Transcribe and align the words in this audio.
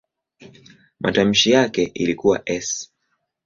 Matamshi 0.99 1.49
yake 1.51 1.83
ilikuwa 1.93 2.41
"s". 2.49 2.91